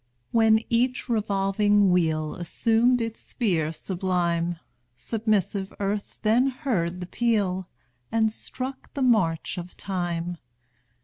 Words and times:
When 0.31 0.61
each 0.67 1.07
revolving 1.09 1.91
wheel 1.91 2.33
Assumed 2.33 3.01
its 3.01 3.19
sphere 3.19 3.71
sublime, 3.71 4.57
Submissive 4.97 5.71
Earth 5.79 6.17
then 6.23 6.47
heard 6.47 7.01
the 7.01 7.05
peal, 7.05 7.69
And 8.11 8.31
struck 8.31 8.91
the 8.95 9.03
march 9.03 9.59
of 9.59 9.77
time. 9.77 10.39